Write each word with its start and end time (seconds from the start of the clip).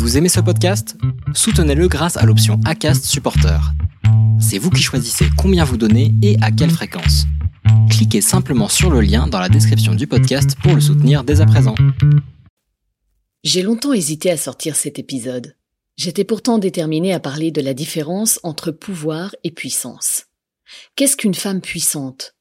Vous 0.00 0.16
aimez 0.16 0.30
ce 0.30 0.40
podcast? 0.40 0.96
Soutenez-le 1.34 1.86
grâce 1.86 2.16
à 2.16 2.24
l'option 2.24 2.58
ACAST 2.64 3.04
Supporter. 3.04 3.60
C'est 4.40 4.56
vous 4.56 4.70
qui 4.70 4.80
choisissez 4.80 5.26
combien 5.36 5.62
vous 5.62 5.76
donnez 5.76 6.14
et 6.22 6.38
à 6.40 6.50
quelle 6.50 6.70
fréquence. 6.70 7.26
Cliquez 7.90 8.22
simplement 8.22 8.68
sur 8.68 8.88
le 8.88 9.02
lien 9.02 9.26
dans 9.26 9.38
la 9.38 9.50
description 9.50 9.94
du 9.94 10.06
podcast 10.06 10.56
pour 10.62 10.74
le 10.74 10.80
soutenir 10.80 11.22
dès 11.22 11.42
à 11.42 11.46
présent. 11.46 11.74
J'ai 13.44 13.60
longtemps 13.60 13.92
hésité 13.92 14.30
à 14.30 14.38
sortir 14.38 14.74
cet 14.74 14.98
épisode. 14.98 15.54
J'étais 15.98 16.24
pourtant 16.24 16.56
déterminée 16.56 17.12
à 17.12 17.20
parler 17.20 17.50
de 17.50 17.60
la 17.60 17.74
différence 17.74 18.40
entre 18.42 18.70
pouvoir 18.70 19.36
et 19.44 19.50
puissance. 19.50 20.24
Qu'est-ce 20.96 21.18
qu'une 21.18 21.34
femme 21.34 21.60
puissante? 21.60 22.34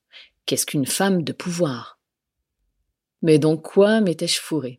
Qu'est-ce 0.45 0.65
qu'une 0.65 0.85
femme 0.85 1.23
de 1.23 1.33
pouvoir? 1.33 1.99
Mais 3.21 3.37
dans 3.37 3.57
quoi 3.57 3.99
m'étais-je 3.99 4.39
fourrée? 4.39 4.79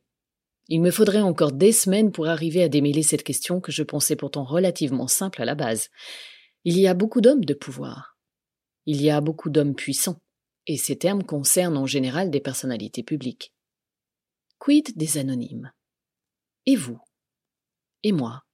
Il 0.70 0.80
me 0.80 0.92
faudrait 0.92 1.20
encore 1.20 1.50
des 1.50 1.72
semaines 1.72 2.12
pour 2.12 2.28
arriver 2.28 2.62
à 2.62 2.68
démêler 2.68 3.02
cette 3.02 3.24
question 3.24 3.60
que 3.60 3.72
je 3.72 3.82
pensais 3.82 4.14
pourtant 4.14 4.44
relativement 4.44 5.08
simple 5.08 5.42
à 5.42 5.44
la 5.44 5.56
base. 5.56 5.88
Il 6.64 6.78
y 6.78 6.86
a 6.86 6.94
beaucoup 6.94 7.20
d'hommes 7.20 7.44
de 7.44 7.54
pouvoir. 7.54 8.16
Il 8.86 9.02
y 9.02 9.10
a 9.10 9.20
beaucoup 9.20 9.50
d'hommes 9.50 9.74
puissants. 9.74 10.22
Et 10.68 10.76
ces 10.76 10.96
termes 10.96 11.24
concernent 11.24 11.76
en 11.76 11.86
général 11.86 12.30
des 12.30 12.38
personnalités 12.38 13.02
publiques. 13.02 13.52
Quid 14.60 14.96
des 14.96 15.18
anonymes? 15.18 15.72
Et 16.66 16.76
vous? 16.76 17.00
Et 18.04 18.12
moi? 18.12 18.44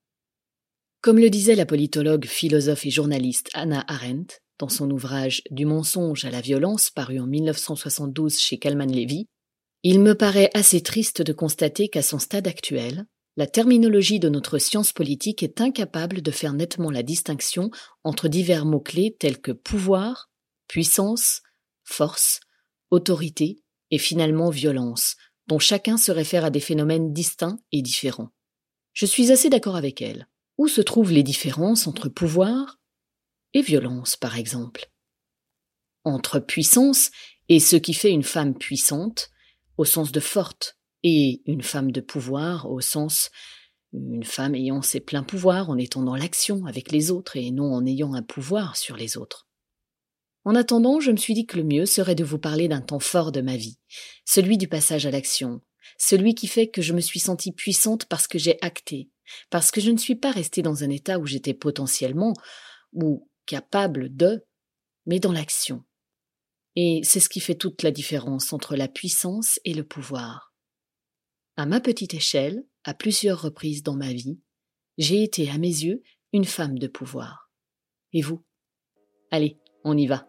Comme 1.03 1.19
le 1.19 1.29
disait 1.29 1.55
la 1.55 1.67
politologue, 1.67 2.25
philosophe 2.25 2.87
et 2.87 2.91
journaliste 2.91 3.51
Anna 3.53 3.85
Arendt 3.89 4.39
dans 4.59 4.71
son 4.71 4.91
ouvrage 4.91 5.43
Du 5.51 5.67
mensonge 5.67 6.25
à 6.25 6.31
la 6.31 6.41
violence 6.41 6.89
paru 6.89 7.21
en 7.21 7.27
1972 7.27 8.39
chez 8.39 8.59
Kalman 8.59 8.91
Levy, 8.91 9.29
il 9.89 10.01
me 10.01 10.17
paraît 10.17 10.51
assez 10.53 10.83
triste 10.83 11.23
de 11.23 11.33
constater 11.33 11.89
qu'à 11.89 12.03
son 12.03 12.19
stade 12.19 12.49
actuel, 12.49 13.07
la 13.37 13.47
terminologie 13.47 14.19
de 14.19 14.29
notre 14.29 14.59
science 14.59 14.93
politique 14.93 15.45
est 15.45 15.61
incapable 15.61 16.23
de 16.23 16.33
faire 16.33 16.55
nettement 16.55 16.91
la 16.91 17.05
distinction 17.05 17.71
entre 18.03 18.27
divers 18.27 18.65
mots-clés 18.65 19.15
tels 19.17 19.41
que 19.41 19.53
pouvoir, 19.53 20.29
puissance, 20.67 21.43
force, 21.85 22.41
autorité 22.91 23.63
et 23.93 23.99
finalement 23.99 24.51
violence, 24.51 25.15
dont 25.47 25.61
chacun 25.61 25.97
se 25.97 26.11
réfère 26.11 26.45
à 26.45 26.51
des 26.51 26.59
phénomènes 26.59 27.13
distincts 27.13 27.61
et 27.71 27.81
différents. 27.81 28.33
Je 28.93 29.07
suis 29.07 29.31
assez 29.31 29.51
d'accord 29.51 29.77
avec 29.77 30.03
elle. 30.03 30.27
Où 30.59 30.67
se 30.67 30.81
trouvent 30.81 31.13
les 31.13 31.23
différences 31.23 31.87
entre 31.87 32.09
pouvoir 32.09 32.81
et 33.55 33.63
violence, 33.63 34.17
par 34.17 34.37
exemple? 34.37 34.91
Entre 36.03 36.41
puissance 36.41 37.13
et 37.49 37.61
ce 37.61 37.77
qui 37.77 37.95
fait 37.95 38.11
une 38.11 38.25
femme 38.25 38.59
puissante, 38.59 39.31
au 39.77 39.85
sens 39.85 40.13
de 40.13 40.21
forte, 40.21 40.79
et 41.03 41.43
une 41.47 41.63
femme 41.63 41.93
de 41.93 42.01
pouvoir 42.01 42.71
au 42.71 42.81
sens 42.81 43.31
une 43.93 44.25
femme 44.25 44.55
ayant 44.55 44.83
ses 44.83 45.01
pleins 45.01 45.23
pouvoirs 45.23 45.71
en 45.71 45.79
étant 45.79 46.03
dans 46.03 46.17
l'action 46.17 46.67
avec 46.67 46.91
les 46.91 47.11
autres 47.11 47.37
et 47.37 47.51
non 47.51 47.73
en 47.73 47.87
ayant 47.87 48.15
un 48.15 48.23
pouvoir 48.23 48.77
sur 48.77 48.97
les 48.97 49.17
autres. 49.17 49.49
En 50.45 50.55
attendant, 50.55 51.01
je 51.01 51.11
me 51.11 51.17
suis 51.17 51.35
dit 51.35 51.47
que 51.47 51.57
le 51.57 51.65
mieux 51.65 51.87
serait 51.87 52.15
de 52.15 52.25
vous 52.25 52.39
parler 52.39 52.69
d'un 52.69 52.81
temps 52.81 53.01
fort 53.01 53.33
de 53.33 53.41
ma 53.41 53.57
vie, 53.57 53.79
celui 54.25 54.59
du 54.59 54.69
passage 54.69 55.07
à 55.07 55.11
l'action, 55.11 55.61
celui 55.99 56.35
qui 56.35 56.47
fait 56.47 56.69
que 56.69 56.83
je 56.83 56.93
me 56.93 57.01
suis 57.01 57.21
sentie 57.21 57.53
puissante 57.53 58.07
parce 58.07 58.29
que 58.29 58.39
j'ai 58.39 58.59
acté, 58.63 59.11
parce 59.51 59.71
que 59.71 59.81
je 59.81 59.91
ne 59.91 59.97
suis 59.97 60.15
pas 60.15 60.31
restée 60.31 60.63
dans 60.63 60.85
un 60.85 60.91
état 60.91 61.19
où 61.19 61.27
j'étais 61.27 61.55
potentiellement 61.55 62.33
ou 62.93 63.29
capable 63.45 64.15
de, 64.15 64.45
mais 65.07 65.19
dans 65.19 65.33
l'action, 65.33 65.85
et 66.77 67.01
c'est 67.03 67.21
ce 67.21 67.31
qui 67.31 67.41
fait 67.41 67.55
toute 67.55 67.83
la 67.83 67.91
différence 67.91 68.53
entre 68.53 68.77
la 68.77 68.87
puissance 68.87 69.59
et 69.65 69.75
le 69.75 69.83
pouvoir. 69.83 70.55
À 71.57 71.65
ma 71.65 71.81
petite 71.81 72.13
échelle, 72.13 72.65
à 72.85 72.93
plusieurs 72.93 73.41
reprises 73.41 73.83
dans 73.83 73.97
ma 73.97 74.13
vie, 74.13 74.39
j'ai 74.99 75.23
été, 75.23 75.51
à 75.51 75.57
mes 75.59 75.69
yeux, 75.69 76.03
une 76.33 76.45
femme 76.45 76.79
de 76.79 76.87
pouvoir. 76.87 77.51
Et 78.13 78.21
vous? 78.21 78.45
Allez, 79.31 79.57
on 79.85 79.97
y 79.97 80.07
va. 80.07 80.29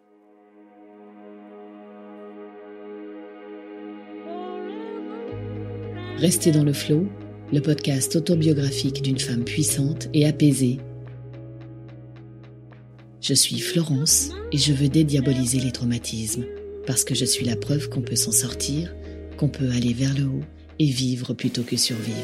Restez 6.18 6.52
dans 6.52 6.64
le 6.64 6.74
flot, 6.74 7.08
le 7.52 7.60
podcast 7.60 8.16
autobiographique 8.16 9.02
d'une 9.02 9.20
femme 9.20 9.44
puissante 9.44 10.08
et 10.14 10.26
apaisée 10.26 10.80
je 13.28 13.34
suis 13.34 13.60
Florence 13.60 14.30
et 14.54 14.58
je 14.58 14.72
veux 14.72 14.88
dédiaboliser 14.88 15.60
les 15.60 15.74
traumatismes, 15.74 16.46
parce 16.86 17.04
que 17.04 17.14
je 17.14 17.26
suis 17.26 17.46
la 17.46 17.58
preuve 17.58 17.90
qu'on 17.90 18.02
peut 18.02 18.16
s'en 18.16 18.32
sortir, 18.32 18.96
qu'on 19.36 19.50
peut 19.50 19.70
aller 19.72 19.92
vers 19.92 20.18
le 20.18 20.28
haut 20.28 20.44
et 20.80 20.86
vivre 20.86 21.34
plutôt 21.34 21.64
que 21.64 21.76
survivre. 21.76 22.16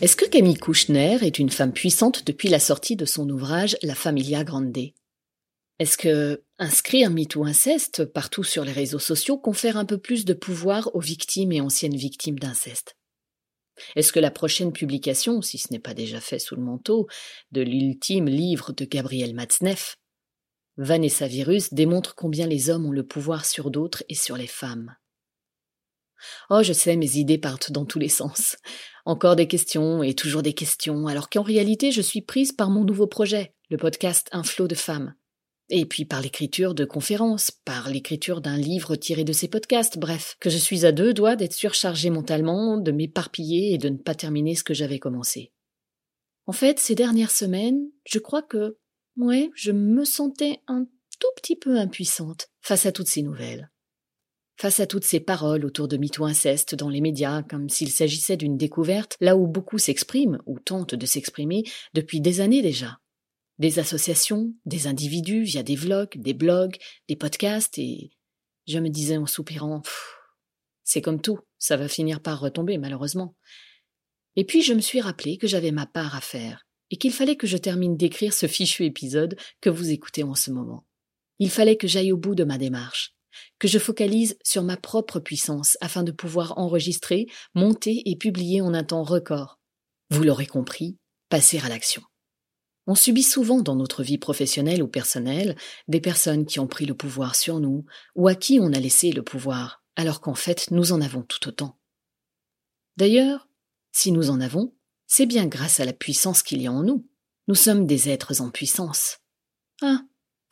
Est-ce 0.00 0.16
que 0.16 0.24
Camille 0.24 0.56
Kouchner 0.56 1.18
est 1.20 1.38
une 1.38 1.50
femme 1.50 1.72
puissante 1.72 2.22
depuis 2.24 2.48
la 2.48 2.58
sortie 2.58 2.96
de 2.96 3.04
son 3.04 3.28
ouvrage 3.28 3.76
La 3.82 3.94
Familia 3.94 4.44
Grande? 4.44 4.92
Est-ce 5.78 5.98
que 5.98 6.42
inscrire 6.58 7.10
ou 7.36 7.44
inceste 7.44 8.06
partout 8.06 8.44
sur 8.44 8.64
les 8.64 8.72
réseaux 8.72 8.98
sociaux 8.98 9.36
confère 9.36 9.76
un 9.76 9.84
peu 9.84 9.98
plus 9.98 10.24
de 10.24 10.32
pouvoir 10.32 10.94
aux 10.94 11.00
victimes 11.00 11.52
et 11.52 11.60
anciennes 11.60 11.96
victimes 11.96 12.38
d'inceste? 12.38 12.96
Est-ce 13.94 14.10
que 14.10 14.20
la 14.20 14.30
prochaine 14.30 14.72
publication, 14.72 15.42
si 15.42 15.58
ce 15.58 15.70
n'est 15.70 15.78
pas 15.78 15.92
déjà 15.92 16.18
fait 16.18 16.38
sous 16.38 16.56
le 16.56 16.62
manteau, 16.62 17.08
de 17.52 17.60
l'ultime 17.60 18.26
livre 18.26 18.72
de 18.72 18.86
Gabriel 18.86 19.34
Matzneff, 19.34 19.98
Vanessa 20.78 21.26
Virus 21.26 21.74
démontre 21.74 22.14
combien 22.14 22.46
les 22.46 22.70
hommes 22.70 22.86
ont 22.86 22.92
le 22.92 23.06
pouvoir 23.06 23.44
sur 23.44 23.70
d'autres 23.70 24.02
et 24.08 24.14
sur 24.14 24.38
les 24.38 24.46
femmes? 24.46 24.96
Oh, 26.48 26.62
je 26.62 26.72
sais, 26.72 26.96
mes 26.96 27.16
idées 27.16 27.36
partent 27.36 27.70
dans 27.70 27.84
tous 27.84 27.98
les 27.98 28.08
sens. 28.08 28.56
Encore 29.04 29.36
des 29.36 29.46
questions 29.46 30.02
et 30.02 30.14
toujours 30.14 30.42
des 30.42 30.54
questions, 30.54 31.06
alors 31.06 31.28
qu'en 31.28 31.42
réalité 31.42 31.92
je 31.92 32.00
suis 32.00 32.22
prise 32.22 32.52
par 32.52 32.70
mon 32.70 32.84
nouveau 32.84 33.06
projet, 33.06 33.54
le 33.68 33.76
podcast 33.76 34.28
Un 34.32 34.42
flot 34.42 34.68
de 34.68 34.74
femmes. 34.74 35.14
Et 35.68 35.84
puis 35.84 36.04
par 36.04 36.20
l'écriture 36.20 36.74
de 36.74 36.84
conférences, 36.84 37.50
par 37.50 37.90
l'écriture 37.90 38.40
d'un 38.40 38.56
livre 38.56 38.94
tiré 38.94 39.24
de 39.24 39.32
ces 39.32 39.48
podcasts, 39.48 39.98
bref, 39.98 40.36
que 40.40 40.50
je 40.50 40.58
suis 40.58 40.86
à 40.86 40.92
deux 40.92 41.12
doigts 41.12 41.34
d'être 41.34 41.54
surchargé 41.54 42.10
mentalement, 42.10 42.78
de 42.78 42.92
m'éparpiller 42.92 43.74
et 43.74 43.78
de 43.78 43.88
ne 43.88 43.96
pas 43.96 44.14
terminer 44.14 44.54
ce 44.54 44.62
que 44.62 44.74
j'avais 44.74 45.00
commencé. 45.00 45.52
En 46.46 46.52
fait, 46.52 46.78
ces 46.78 46.94
dernières 46.94 47.32
semaines, 47.32 47.80
je 48.04 48.20
crois 48.20 48.42
que, 48.42 48.78
ouais, 49.16 49.50
je 49.56 49.72
me 49.72 50.04
sentais 50.04 50.60
un 50.68 50.86
tout 51.18 51.32
petit 51.36 51.56
peu 51.56 51.78
impuissante 51.78 52.48
face 52.60 52.86
à 52.86 52.92
toutes 52.92 53.08
ces 53.08 53.22
nouvelles. 53.22 53.72
Face 54.58 54.78
à 54.78 54.86
toutes 54.86 55.04
ces 55.04 55.20
paroles 55.20 55.66
autour 55.66 55.88
de 55.88 55.96
mytho 55.96 56.24
inceste 56.24 56.76
dans 56.76 56.88
les 56.88 57.00
médias, 57.00 57.42
comme 57.42 57.68
s'il 57.68 57.90
s'agissait 57.90 58.36
d'une 58.36 58.56
découverte, 58.56 59.16
là 59.20 59.36
où 59.36 59.48
beaucoup 59.48 59.78
s'expriment, 59.78 60.40
ou 60.46 60.60
tentent 60.60 60.94
de 60.94 61.06
s'exprimer, 61.06 61.64
depuis 61.92 62.20
des 62.20 62.40
années 62.40 62.62
déjà 62.62 63.00
des 63.58 63.78
associations, 63.78 64.54
des 64.64 64.86
individus 64.86 65.42
via 65.42 65.62
des 65.62 65.76
vlogs, 65.76 66.16
des 66.16 66.34
blogs, 66.34 66.76
des 67.08 67.16
podcasts, 67.16 67.78
et 67.78 68.10
je 68.66 68.78
me 68.78 68.88
disais 68.88 69.16
en 69.16 69.26
soupirant, 69.26 69.82
c'est 70.84 71.02
comme 71.02 71.20
tout, 71.20 71.38
ça 71.58 71.76
va 71.76 71.88
finir 71.88 72.20
par 72.20 72.40
retomber 72.40 72.78
malheureusement. 72.78 73.36
Et 74.36 74.44
puis 74.44 74.62
je 74.62 74.74
me 74.74 74.80
suis 74.80 75.00
rappelé 75.00 75.38
que 75.38 75.46
j'avais 75.46 75.70
ma 75.70 75.86
part 75.86 76.14
à 76.14 76.20
faire, 76.20 76.66
et 76.90 76.96
qu'il 76.96 77.12
fallait 77.12 77.36
que 77.36 77.46
je 77.46 77.56
termine 77.56 77.96
d'écrire 77.96 78.32
ce 78.32 78.46
fichu 78.46 78.84
épisode 78.84 79.36
que 79.60 79.70
vous 79.70 79.90
écoutez 79.90 80.22
en 80.22 80.34
ce 80.34 80.50
moment. 80.50 80.86
Il 81.38 81.50
fallait 81.50 81.76
que 81.76 81.88
j'aille 81.88 82.12
au 82.12 82.16
bout 82.16 82.34
de 82.34 82.44
ma 82.44 82.58
démarche, 82.58 83.14
que 83.58 83.68
je 83.68 83.78
focalise 83.78 84.36
sur 84.42 84.62
ma 84.62 84.76
propre 84.76 85.20
puissance 85.20 85.76
afin 85.80 86.02
de 86.02 86.12
pouvoir 86.12 86.58
enregistrer, 86.58 87.26
monter 87.54 88.02
et 88.06 88.16
publier 88.16 88.60
en 88.60 88.74
un 88.74 88.84
temps 88.84 89.02
record. 89.02 89.58
Vous 90.10 90.22
l'aurez 90.22 90.46
compris, 90.46 90.96
passer 91.28 91.58
à 91.58 91.68
l'action. 91.68 92.02
On 92.86 92.94
subit 92.94 93.22
souvent 93.22 93.60
dans 93.62 93.74
notre 93.74 94.02
vie 94.02 94.18
professionnelle 94.18 94.82
ou 94.82 94.88
personnelle 94.88 95.56
des 95.88 96.00
personnes 96.00 96.46
qui 96.46 96.60
ont 96.60 96.68
pris 96.68 96.86
le 96.86 96.94
pouvoir 96.94 97.34
sur 97.34 97.58
nous 97.58 97.84
ou 98.14 98.28
à 98.28 98.34
qui 98.34 98.60
on 98.60 98.72
a 98.72 98.78
laissé 98.78 99.10
le 99.10 99.22
pouvoir, 99.22 99.82
alors 99.96 100.20
qu'en 100.20 100.34
fait 100.34 100.70
nous 100.70 100.92
en 100.92 101.00
avons 101.00 101.22
tout 101.22 101.48
autant. 101.48 101.78
D'ailleurs, 102.96 103.48
si 103.92 104.12
nous 104.12 104.30
en 104.30 104.40
avons, 104.40 104.74
c'est 105.06 105.26
bien 105.26 105.46
grâce 105.46 105.80
à 105.80 105.84
la 105.84 105.92
puissance 105.92 106.42
qu'il 106.42 106.62
y 106.62 106.66
a 106.66 106.72
en 106.72 106.82
nous. 106.82 107.08
Nous 107.48 107.54
sommes 107.54 107.86
des 107.86 108.08
êtres 108.08 108.40
en 108.40 108.50
puissance. 108.50 109.18
Ah, 109.82 110.02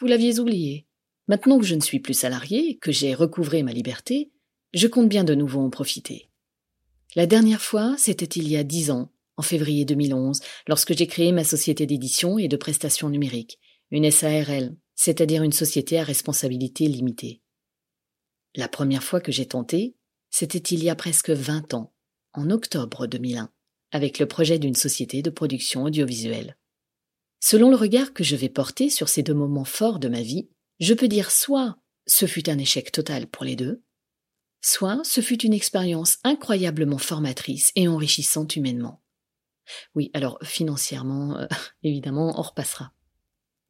vous 0.00 0.06
l'aviez 0.06 0.38
oublié. 0.38 0.86
Maintenant 1.28 1.58
que 1.58 1.64
je 1.64 1.74
ne 1.74 1.80
suis 1.80 2.00
plus 2.00 2.14
salarié, 2.14 2.78
que 2.78 2.92
j'ai 2.92 3.14
recouvré 3.14 3.62
ma 3.62 3.72
liberté, 3.72 4.32
je 4.74 4.86
compte 4.86 5.08
bien 5.08 5.24
de 5.24 5.34
nouveau 5.34 5.60
en 5.60 5.70
profiter. 5.70 6.30
La 7.16 7.26
dernière 7.26 7.62
fois, 7.62 7.94
c'était 7.96 8.24
il 8.24 8.48
y 8.48 8.56
a 8.56 8.64
dix 8.64 8.90
ans, 8.90 9.13
en 9.36 9.42
février 9.42 9.84
2011, 9.84 10.40
lorsque 10.68 10.96
j'ai 10.96 11.06
créé 11.06 11.32
ma 11.32 11.44
société 11.44 11.86
d'édition 11.86 12.38
et 12.38 12.48
de 12.48 12.56
prestations 12.56 13.08
numériques, 13.08 13.58
une 13.90 14.10
SARL, 14.10 14.76
c'est-à-dire 14.94 15.42
une 15.42 15.52
société 15.52 15.98
à 15.98 16.04
responsabilité 16.04 16.86
limitée. 16.86 17.42
La 18.54 18.68
première 18.68 19.02
fois 19.02 19.20
que 19.20 19.32
j'ai 19.32 19.46
tenté, 19.46 19.96
c'était 20.30 20.58
il 20.58 20.82
y 20.82 20.90
a 20.90 20.94
presque 20.94 21.30
20 21.30 21.74
ans, 21.74 21.92
en 22.32 22.50
octobre 22.50 23.06
2001, 23.06 23.50
avec 23.92 24.18
le 24.18 24.26
projet 24.26 24.58
d'une 24.58 24.74
société 24.74 25.22
de 25.22 25.30
production 25.30 25.84
audiovisuelle. 25.84 26.56
Selon 27.40 27.70
le 27.70 27.76
regard 27.76 28.12
que 28.12 28.24
je 28.24 28.36
vais 28.36 28.48
porter 28.48 28.90
sur 28.90 29.08
ces 29.08 29.22
deux 29.22 29.34
moments 29.34 29.64
forts 29.64 29.98
de 29.98 30.08
ma 30.08 30.22
vie, 30.22 30.48
je 30.80 30.94
peux 30.94 31.08
dire 31.08 31.30
soit 31.30 31.76
ce 32.06 32.26
fut 32.26 32.48
un 32.48 32.58
échec 32.58 32.90
total 32.90 33.26
pour 33.26 33.44
les 33.44 33.56
deux, 33.56 33.82
soit 34.60 35.02
ce 35.04 35.20
fut 35.20 35.42
une 35.42 35.52
expérience 35.52 36.18
incroyablement 36.24 36.98
formatrice 36.98 37.70
et 37.76 37.86
enrichissante 37.86 38.56
humainement. 38.56 39.03
Oui, 39.94 40.10
alors 40.14 40.38
financièrement, 40.42 41.36
euh, 41.36 41.46
évidemment, 41.82 42.38
on 42.38 42.42
repassera. 42.42 42.92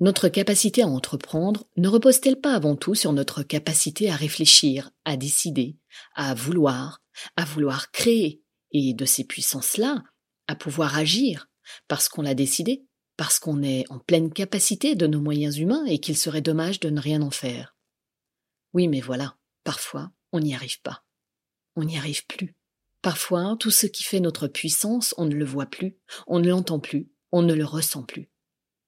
Notre 0.00 0.29
capacité 0.29 0.82
à 0.82 0.88
entreprendre 0.88 1.64
ne 1.76 1.88
repose-t-elle 1.88 2.41
pas 2.41 2.55
avant 2.55 2.76
tout 2.76 2.94
sur 2.94 3.12
notre 3.12 3.43
capacité 3.43 4.11
à 4.11 4.17
réfléchir, 4.17 4.91
à 5.05 5.17
décider, 5.17 5.79
à 6.14 6.35
vouloir, 6.35 7.00
à 7.37 7.44
vouloir 7.44 7.91
créer, 7.93 8.43
et 8.73 8.93
de 8.93 9.05
ces 9.05 9.25
puissances-là, 9.25 10.02
à 10.49 10.56
pouvoir 10.56 10.99
agir, 10.99 11.49
parce 11.88 12.08
qu'on 12.08 12.23
l'a 12.23 12.35
décidé, 12.35 12.85
parce 13.17 13.38
qu'on 13.38 13.62
est 13.62 13.85
en 13.88 14.00
pleine 14.00 14.32
capacité 14.32 14.97
de 14.97 15.06
nos 15.06 15.20
moyens 15.20 15.58
humains 15.58 15.85
et 15.87 16.00
qu'il 16.00 16.17
serait 16.17 16.43
dommage 16.43 16.81
de 16.81 16.90
ne 16.90 17.00
rien 17.00 17.23
en 17.23 17.31
faire? 17.31 17.76
Oui, 18.73 18.88
mais 18.88 19.00
voilà, 19.00 19.37
parfois, 19.62 20.11
on 20.32 20.40
n'y 20.40 20.55
arrive 20.55 20.82
pas. 20.82 21.05
On 21.76 21.85
n'y 21.85 21.97
arrive 21.97 22.26
plus. 22.26 22.56
Parfois, 23.05 23.55
tout 23.61 23.71
ce 23.71 23.87
qui 23.87 24.03
fait 24.03 24.19
notre 24.19 24.49
puissance, 24.49 25.15
on 25.19 25.27
ne 25.27 25.35
le 25.35 25.45
voit 25.45 25.67
plus, 25.67 25.99
on 26.27 26.39
ne 26.39 26.49
l'entend 26.49 26.81
plus, 26.81 27.11
on 27.33 27.43
ne 27.43 27.53
le 27.53 27.67
ressent 27.67 28.03
plus. 28.03 28.31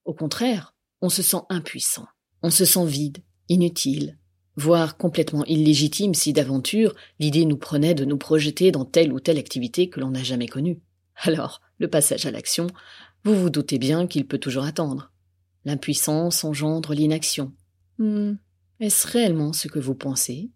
Au 0.06 0.14
contraire, 0.14 0.74
on 1.02 1.10
se 1.10 1.20
sent 1.20 1.42
impuissant, 1.50 2.06
on 2.42 2.48
se 2.48 2.64
sent 2.64 2.86
vide, 2.86 3.18
inutile, 3.50 4.18
voire 4.56 4.96
complètement 4.96 5.44
illégitime 5.44 6.14
si 6.14 6.32
d'aventure 6.32 6.94
l'idée 7.18 7.44
nous 7.44 7.58
prenait 7.58 7.92
de 7.92 8.06
nous 8.06 8.16
projeter 8.16 8.72
dans 8.72 8.86
telle 8.86 9.12
ou 9.12 9.20
telle 9.20 9.36
activité 9.36 9.90
que 9.90 10.00
l'on 10.00 10.12
n'a 10.12 10.22
jamais 10.22 10.48
connue. 10.48 10.80
Alors, 11.16 11.60
le 11.78 11.90
passage 11.90 12.24
à 12.24 12.30
l'action, 12.30 12.68
vous 13.22 13.34
vous 13.34 13.50
doutez 13.50 13.78
bien 13.78 14.06
qu'il 14.06 14.26
peut 14.26 14.38
toujours 14.38 14.64
attendre. 14.64 15.12
L'impuissance 15.66 16.42
engendre 16.42 16.94
l'inaction. 16.94 17.52
Hmm, 17.98 18.36
est-ce 18.80 19.06
réellement 19.08 19.52
ce 19.52 19.68
que 19.68 19.78
vous 19.78 19.94
pensez? 19.94 20.52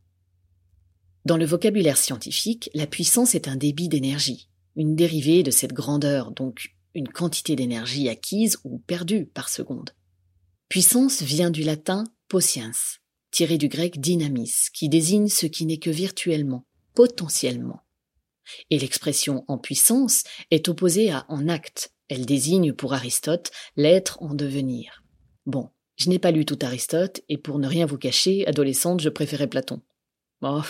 Dans 1.27 1.37
le 1.37 1.45
vocabulaire 1.45 1.99
scientifique, 1.99 2.71
la 2.75 2.87
puissance 2.87 3.35
est 3.35 3.47
un 3.47 3.57
débit 3.57 3.89
d'énergie, 3.89 4.49
une 4.77 4.97
dérivée 4.97 5.43
de 5.43 5.51
cette 5.51 5.75
grandeur, 5.75 6.31
donc 6.31 6.75
une 6.95 7.09
quantité 7.09 7.57
d'énergie 7.57 8.09
acquise 8.09 8.59
ou 8.65 8.79
perdue 8.79 9.27
par 9.27 9.49
seconde. 9.49 9.91
Puissance 10.69 11.23
vient 11.23 11.51
du 11.51 11.63
latin 11.63 12.05
possiens, 12.29 12.73
tiré 13.31 13.59
du 13.59 13.69
grec 13.69 14.01
dynamis, 14.01 14.55
qui 14.73 14.89
désigne 14.89 15.29
ce 15.29 15.47
qui 15.47 15.67
n'est 15.67 15.79
que 15.79 15.91
virtuellement, 15.91 16.65
potentiellement. 16.95 17.83
Et 18.71 18.79
l'expression 18.79 19.45
en 19.47 19.59
puissance 19.59 20.25
est 20.51 20.69
opposée 20.69 21.11
à 21.11 21.27
en 21.29 21.49
acte. 21.49 21.93
Elle 22.09 22.27
désigne 22.27 22.73
pour 22.73 22.95
Aristote 22.95 23.51
l'être 23.77 24.23
en 24.23 24.35
devenir. 24.35 25.05
Bon, 25.47 25.69
je 25.97 26.09
n'ai 26.09 26.19
pas 26.19 26.31
lu 26.31 26.45
tout 26.45 26.59
Aristote, 26.63 27.21
et 27.29 27.37
pour 27.37 27.59
ne 27.59 27.69
rien 27.69 27.85
vous 27.85 27.99
cacher, 27.99 28.47
adolescente, 28.47 29.01
je 29.01 29.11
préférais 29.11 29.49
Platon. 29.49 29.83
Oh, 30.43 30.63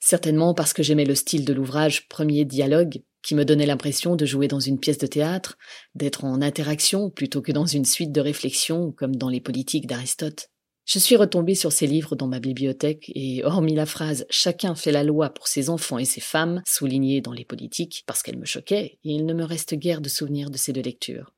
certainement 0.00 0.54
parce 0.54 0.72
que 0.72 0.82
j'aimais 0.82 1.04
le 1.04 1.14
style 1.14 1.44
de 1.44 1.52
l'ouvrage 1.52 2.08
Premier 2.08 2.44
dialogue, 2.44 3.02
qui 3.22 3.34
me 3.34 3.44
donnait 3.44 3.66
l'impression 3.66 4.16
de 4.16 4.24
jouer 4.24 4.48
dans 4.48 4.60
une 4.60 4.80
pièce 4.80 4.98
de 4.98 5.06
théâtre, 5.06 5.56
d'être 5.94 6.24
en 6.24 6.42
interaction 6.42 7.10
plutôt 7.10 7.42
que 7.42 7.52
dans 7.52 7.66
une 7.66 7.84
suite 7.84 8.12
de 8.12 8.20
réflexions 8.20 8.90
comme 8.92 9.16
dans 9.16 9.28
les 9.28 9.40
politiques 9.40 9.86
d'Aristote. 9.86 10.48
Je 10.84 10.98
suis 10.98 11.14
retombée 11.14 11.54
sur 11.54 11.70
ces 11.70 11.86
livres 11.86 12.16
dans 12.16 12.26
ma 12.26 12.40
bibliothèque 12.40 13.10
et, 13.14 13.44
hormis 13.44 13.74
la 13.74 13.86
phrase 13.86 14.26
Chacun 14.30 14.74
fait 14.74 14.90
la 14.90 15.04
loi 15.04 15.30
pour 15.30 15.46
ses 15.46 15.70
enfants 15.70 15.98
et 15.98 16.04
ses 16.04 16.20
femmes, 16.20 16.60
soulignée 16.66 17.20
dans 17.20 17.32
les 17.32 17.44
politiques, 17.44 18.02
parce 18.06 18.22
qu'elle 18.22 18.38
me 18.38 18.44
choquait, 18.44 18.98
il 19.04 19.24
ne 19.24 19.34
me 19.34 19.44
reste 19.44 19.74
guère 19.74 20.00
de 20.00 20.08
souvenirs 20.08 20.50
de 20.50 20.56
ces 20.56 20.72
deux 20.72 20.82
lectures. 20.82 21.34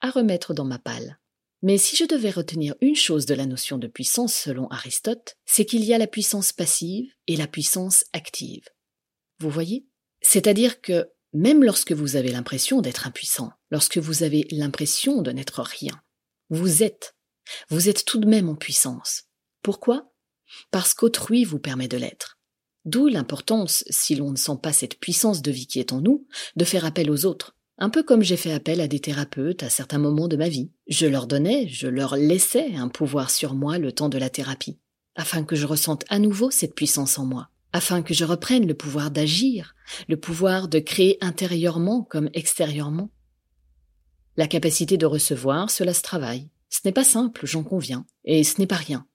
À 0.00 0.10
remettre 0.10 0.54
dans 0.54 0.64
ma 0.64 0.78
palle. 0.78 1.18
Mais 1.62 1.76
si 1.76 1.96
je 1.96 2.04
devais 2.04 2.30
retenir 2.30 2.74
une 2.80 2.94
chose 2.94 3.26
de 3.26 3.34
la 3.34 3.46
notion 3.46 3.78
de 3.78 3.88
puissance 3.88 4.34
selon 4.34 4.68
Aristote, 4.68 5.36
c'est 5.44 5.64
qu'il 5.64 5.84
y 5.84 5.92
a 5.92 5.98
la 5.98 6.06
puissance 6.06 6.52
passive 6.52 7.10
et 7.26 7.36
la 7.36 7.48
puissance 7.48 8.04
active. 8.12 8.64
Vous 9.40 9.50
voyez? 9.50 9.86
C'est-à-dire 10.20 10.80
que 10.80 11.10
même 11.32 11.64
lorsque 11.64 11.92
vous 11.92 12.16
avez 12.16 12.30
l'impression 12.30 12.80
d'être 12.80 13.06
impuissant, 13.06 13.50
lorsque 13.70 13.98
vous 13.98 14.22
avez 14.22 14.46
l'impression 14.50 15.20
de 15.20 15.32
n'être 15.32 15.62
rien, 15.62 16.00
vous 16.48 16.82
êtes, 16.82 17.16
vous 17.68 17.88
êtes 17.88 18.04
tout 18.04 18.18
de 18.18 18.28
même 18.28 18.48
en 18.48 18.56
puissance. 18.56 19.24
Pourquoi? 19.62 20.12
Parce 20.70 20.94
qu'autrui 20.94 21.44
vous 21.44 21.58
permet 21.58 21.88
de 21.88 21.98
l'être. 21.98 22.38
D'où 22.84 23.08
l'importance, 23.08 23.84
si 23.90 24.14
l'on 24.14 24.30
ne 24.30 24.36
sent 24.36 24.58
pas 24.62 24.72
cette 24.72 24.98
puissance 24.98 25.42
de 25.42 25.50
vie 25.50 25.66
qui 25.66 25.80
est 25.80 25.92
en 25.92 26.00
nous, 26.00 26.26
de 26.56 26.64
faire 26.64 26.84
appel 26.84 27.10
aux 27.10 27.26
autres. 27.26 27.57
Un 27.78 27.90
peu 27.90 28.02
comme 28.02 28.22
j'ai 28.22 28.36
fait 28.36 28.52
appel 28.52 28.80
à 28.80 28.88
des 28.88 29.00
thérapeutes 29.00 29.62
à 29.62 29.70
certains 29.70 29.98
moments 29.98 30.28
de 30.28 30.36
ma 30.36 30.48
vie. 30.48 30.70
Je 30.88 31.06
leur 31.06 31.26
donnais, 31.26 31.68
je 31.68 31.86
leur 31.86 32.16
laissais 32.16 32.74
un 32.74 32.88
pouvoir 32.88 33.30
sur 33.30 33.54
moi 33.54 33.78
le 33.78 33.92
temps 33.92 34.08
de 34.08 34.18
la 34.18 34.30
thérapie, 34.30 34.78
afin 35.14 35.44
que 35.44 35.56
je 35.56 35.66
ressente 35.66 36.04
à 36.08 36.18
nouveau 36.18 36.50
cette 36.50 36.74
puissance 36.74 37.18
en 37.18 37.24
moi 37.24 37.50
afin 37.72 38.02
que 38.02 38.14
je 38.14 38.24
reprenne 38.24 38.66
le 38.66 38.74
pouvoir 38.74 39.10
d'agir, 39.10 39.74
le 40.08 40.16
pouvoir 40.16 40.68
de 40.68 40.78
créer 40.78 41.18
intérieurement 41.20 42.02
comme 42.02 42.30
extérieurement. 42.32 43.10
La 44.36 44.46
capacité 44.46 44.96
de 44.96 45.06
recevoir, 45.06 45.70
cela 45.70 45.94
se 45.94 46.02
travaille. 46.02 46.48
Ce 46.70 46.80
n'est 46.84 46.92
pas 46.92 47.04
simple, 47.04 47.46
j'en 47.46 47.64
conviens, 47.64 48.06
et 48.24 48.44
ce 48.44 48.60
n'est 48.60 48.66
pas 48.66 48.76
rien. 48.76 49.06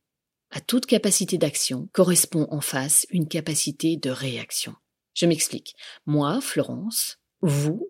À 0.51 0.59
toute 0.59 0.85
capacité 0.85 1.37
d'action 1.37 1.89
correspond 1.93 2.47
en 2.51 2.61
face 2.61 3.07
une 3.09 3.27
capacité 3.27 3.97
de 3.97 4.09
réaction. 4.09 4.75
Je 5.13 5.25
m'explique. 5.25 5.75
Moi, 6.05 6.41
Florence, 6.41 7.19
vous, 7.41 7.89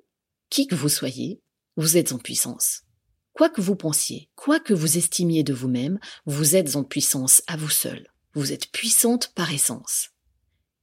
qui 0.53 0.67
que 0.67 0.75
vous 0.75 0.87
soyez, 0.87 1.41
vous 1.77 1.97
êtes 1.97 2.11
en 2.11 2.19
puissance. 2.19 2.83
Quoi 3.31 3.49
que 3.49 3.59
vous 3.59 3.75
pensiez, 3.75 4.29
quoi 4.35 4.59
que 4.59 4.75
vous 4.75 4.99
estimiez 4.99 5.41
de 5.41 5.51
vous-même, 5.51 5.99
vous 6.27 6.55
êtes 6.55 6.75
en 6.75 6.83
puissance 6.83 7.41
à 7.47 7.57
vous 7.57 7.71
seul. 7.71 8.07
Vous 8.35 8.51
êtes 8.51 8.67
puissante 8.67 9.33
par 9.33 9.51
essence. 9.51 10.11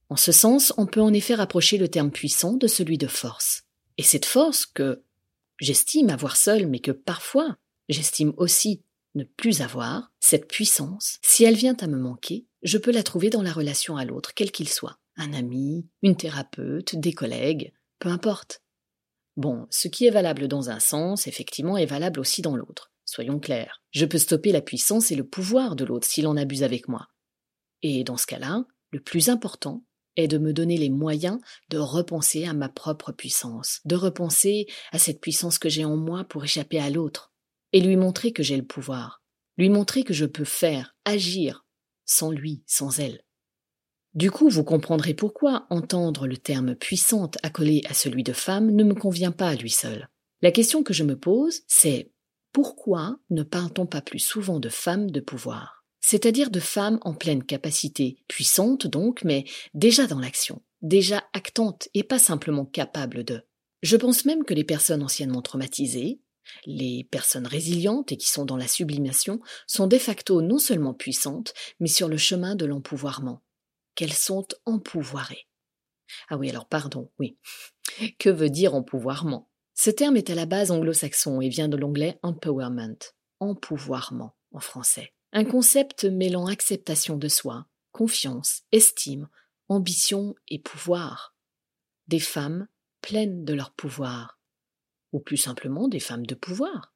En 0.09 0.17
ce 0.17 0.33
sens, 0.33 0.73
on 0.75 0.87
peut 0.87 0.99
en 0.99 1.13
effet 1.13 1.35
rapprocher 1.35 1.77
le 1.77 1.87
terme 1.87 2.11
puissant 2.11 2.55
de 2.55 2.67
celui 2.67 2.97
de 2.97 3.07
force. 3.07 3.63
Et 3.97 4.03
cette 4.03 4.25
force 4.25 4.65
que 4.65 5.05
j'estime 5.57 6.09
avoir 6.09 6.35
seule, 6.35 6.67
mais 6.67 6.79
que 6.79 6.91
parfois 6.91 7.55
j'estime 7.87 8.33
aussi 8.35 8.83
ne 9.15 9.23
plus 9.23 9.61
avoir, 9.61 10.11
cette 10.19 10.49
puissance, 10.49 11.17
si 11.21 11.45
elle 11.45 11.55
vient 11.55 11.77
à 11.79 11.87
me 11.87 11.97
manquer, 11.97 12.45
je 12.61 12.77
peux 12.77 12.91
la 12.91 13.03
trouver 13.03 13.29
dans 13.29 13.41
la 13.41 13.53
relation 13.53 13.95
à 13.95 14.03
l'autre, 14.03 14.33
quel 14.35 14.51
qu'il 14.51 14.67
soit. 14.67 14.99
Un 15.15 15.31
ami, 15.31 15.87
une 16.01 16.17
thérapeute, 16.17 16.97
des 16.97 17.13
collègues, 17.13 17.71
peu 17.99 18.09
importe. 18.09 18.61
Bon, 19.37 19.67
ce 19.69 19.87
qui 19.87 20.05
est 20.05 20.11
valable 20.11 20.47
dans 20.47 20.69
un 20.69 20.79
sens, 20.79 21.27
effectivement, 21.27 21.77
est 21.77 21.85
valable 21.85 22.19
aussi 22.19 22.41
dans 22.41 22.55
l'autre. 22.55 22.91
Soyons 23.05 23.39
clairs. 23.39 23.81
Je 23.91 24.05
peux 24.05 24.17
stopper 24.17 24.51
la 24.51 24.61
puissance 24.61 25.11
et 25.11 25.15
le 25.15 25.27
pouvoir 25.27 25.75
de 25.75 25.85
l'autre 25.85 26.07
s'il 26.07 26.27
en 26.27 26.37
abuse 26.37 26.63
avec 26.63 26.87
moi. 26.87 27.07
Et 27.81 28.03
dans 28.03 28.17
ce 28.17 28.27
cas-là, 28.27 28.65
le 28.91 28.99
plus 28.99 29.29
important, 29.29 29.83
est 30.17 30.27
de 30.27 30.37
me 30.37 30.53
donner 30.53 30.77
les 30.77 30.89
moyens 30.89 31.39
de 31.69 31.77
repenser 31.77 32.45
à 32.45 32.53
ma 32.53 32.69
propre 32.69 33.11
puissance, 33.11 33.79
de 33.85 33.95
repenser 33.95 34.67
à 34.91 34.99
cette 34.99 35.21
puissance 35.21 35.57
que 35.57 35.69
j'ai 35.69 35.85
en 35.85 35.95
moi 35.95 36.23
pour 36.25 36.43
échapper 36.43 36.79
à 36.79 36.89
l'autre, 36.89 37.31
et 37.73 37.81
lui 37.81 37.95
montrer 37.95 38.33
que 38.33 38.43
j'ai 38.43 38.57
le 38.57 38.65
pouvoir, 38.65 39.23
lui 39.57 39.69
montrer 39.69 40.03
que 40.03 40.13
je 40.13 40.25
peux 40.25 40.45
faire, 40.45 40.95
agir, 41.05 41.65
sans 42.05 42.31
lui, 42.31 42.63
sans 42.67 42.99
elle. 42.99 43.23
Du 44.13 44.29
coup, 44.29 44.49
vous 44.49 44.65
comprendrez 44.65 45.13
pourquoi 45.13 45.67
entendre 45.69 46.27
le 46.27 46.35
terme 46.35 46.75
puissante 46.75 47.37
accolé 47.43 47.81
à 47.89 47.93
celui 47.93 48.23
de 48.23 48.33
femme 48.33 48.69
ne 48.69 48.83
me 48.83 48.93
convient 48.93 49.31
pas 49.31 49.47
à 49.47 49.55
lui 49.55 49.69
seul. 49.69 50.09
La 50.41 50.51
question 50.51 50.83
que 50.83 50.93
je 50.93 51.03
me 51.03 51.15
pose, 51.15 51.61
c'est 51.67 52.11
pourquoi 52.51 53.19
ne 53.29 53.43
parle-t-on 53.43 53.85
pas 53.85 54.01
plus 54.01 54.19
souvent 54.19 54.59
de 54.59 54.67
femmes 54.67 55.11
de 55.11 55.21
pouvoir? 55.21 55.85
C'est-à-dire 56.01 56.49
de 56.49 56.59
femmes 56.59 56.99
en 57.03 57.13
pleine 57.13 57.43
capacité, 57.43 58.17
puissantes 58.27 58.85
donc, 58.85 59.23
mais 59.23 59.45
déjà 59.73 60.07
dans 60.07 60.19
l'action, 60.19 60.61
déjà 60.81 61.23
actantes 61.31 61.87
et 61.93 62.03
pas 62.03 62.19
simplement 62.19 62.65
capables 62.65 63.23
de. 63.23 63.43
Je 63.81 63.95
pense 63.95 64.25
même 64.25 64.43
que 64.43 64.53
les 64.53 64.65
personnes 64.65 65.03
anciennement 65.03 65.41
traumatisées, 65.41 66.19
les 66.65 67.07
personnes 67.09 67.47
résilientes 67.47 68.11
et 68.11 68.17
qui 68.17 68.27
sont 68.27 68.43
dans 68.43 68.57
la 68.57 68.67
sublimation, 68.67 69.39
sont 69.67 69.87
de 69.87 69.97
facto 69.97 70.41
non 70.41 70.57
seulement 70.57 70.93
puissantes, 70.93 71.53
mais 71.79 71.87
sur 71.87 72.09
le 72.09 72.17
chemin 72.17 72.55
de 72.55 72.65
l'empouvoirment, 72.65 73.41
qu'elles 73.95 74.13
sont 74.13 74.47
empouvoirées. 74.65 75.47
Ah 76.29 76.37
oui, 76.37 76.49
alors 76.49 76.67
pardon, 76.67 77.11
oui. 77.19 77.37
Que 78.19 78.29
veut 78.29 78.49
dire 78.49 78.75
empouvoirment? 78.75 79.49
Ce 79.73 79.89
terme 79.89 80.17
est 80.17 80.29
à 80.29 80.35
la 80.35 80.45
base 80.45 80.71
anglo-saxon 80.71 81.41
et 81.41 81.49
vient 81.49 81.69
de 81.69 81.77
l'anglais 81.77 82.19
empowerment, 82.23 82.97
empouvoirment 83.39 84.35
en 84.51 84.59
français. 84.59 85.13
Un 85.33 85.45
concept 85.45 86.03
mêlant 86.05 86.47
acceptation 86.47 87.17
de 87.17 87.27
soi, 87.27 87.65
confiance, 87.91 88.63
estime, 88.71 89.29
ambition 89.69 90.35
et 90.49 90.59
pouvoir. 90.59 91.35
Des 92.07 92.19
femmes 92.19 92.67
pleines 93.01 93.45
de 93.45 93.53
leur 93.53 93.71
pouvoir. 93.71 94.39
Ou 95.13 95.19
plus 95.19 95.37
simplement 95.37 95.87
des 95.87 95.99
femmes 95.99 96.25
de 96.25 96.35
pouvoir. 96.35 96.93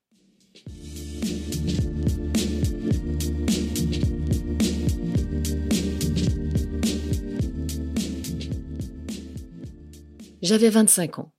J'avais 10.42 10.70
25 10.70 11.20
ans, 11.20 11.34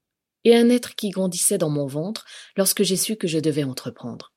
et 0.45 0.57
un 0.57 0.69
être 0.71 0.95
qui 0.95 1.11
grandissait 1.11 1.59
dans 1.59 1.71
mon 1.71 1.87
ventre 1.87 2.25
lorsque 2.57 2.83
j'ai 2.83 2.97
su 2.97 3.17
que 3.17 3.29
je 3.29 3.38
devais 3.38 3.65
entreprendre. 3.65 4.33